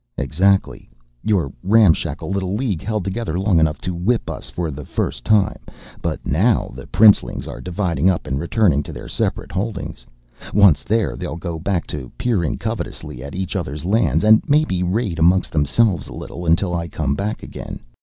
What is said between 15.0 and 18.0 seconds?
amongst themselves a little, until I come back again.